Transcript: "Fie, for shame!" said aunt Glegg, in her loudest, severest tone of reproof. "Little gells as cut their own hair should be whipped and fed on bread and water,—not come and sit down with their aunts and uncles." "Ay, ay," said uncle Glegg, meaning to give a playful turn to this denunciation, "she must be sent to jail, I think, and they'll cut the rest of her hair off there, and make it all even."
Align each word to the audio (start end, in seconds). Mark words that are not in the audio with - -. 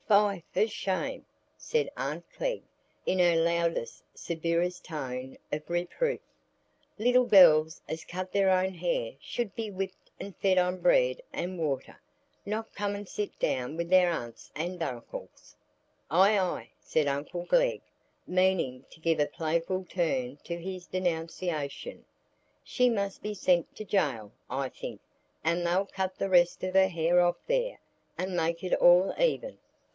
"Fie, 0.07 0.43
for 0.51 0.67
shame!" 0.67 1.25
said 1.57 1.89
aunt 1.95 2.25
Glegg, 2.37 2.63
in 3.05 3.19
her 3.19 3.35
loudest, 3.35 4.03
severest 4.13 4.83
tone 4.83 5.37
of 5.53 5.69
reproof. 5.69 6.19
"Little 6.97 7.23
gells 7.23 7.81
as 7.87 8.03
cut 8.03 8.31
their 8.33 8.49
own 8.49 8.73
hair 8.73 9.13
should 9.21 9.55
be 9.55 9.71
whipped 9.71 10.11
and 10.19 10.35
fed 10.35 10.57
on 10.57 10.81
bread 10.81 11.21
and 11.31 11.57
water,—not 11.59 12.75
come 12.75 12.95
and 12.95 13.07
sit 13.07 13.37
down 13.39 13.77
with 13.77 13.89
their 13.89 14.11
aunts 14.11 14.51
and 14.55 14.81
uncles." 14.83 15.55
"Ay, 16.09 16.37
ay," 16.37 16.69
said 16.81 17.07
uncle 17.07 17.45
Glegg, 17.45 17.81
meaning 18.27 18.83
to 18.89 18.99
give 18.99 19.19
a 19.19 19.27
playful 19.27 19.85
turn 19.85 20.35
to 20.43 20.57
this 20.61 20.87
denunciation, 20.87 22.03
"she 22.63 22.89
must 22.89 23.21
be 23.21 23.35
sent 23.35 23.73
to 23.77 23.85
jail, 23.85 24.33
I 24.49 24.67
think, 24.69 24.99
and 25.43 25.65
they'll 25.65 25.85
cut 25.85 26.17
the 26.17 26.27
rest 26.29 26.63
of 26.63 26.73
her 26.73 26.89
hair 26.89 27.21
off 27.21 27.37
there, 27.47 27.79
and 28.17 28.35
make 28.35 28.61
it 28.63 28.73
all 28.73 29.13
even." 29.17 29.57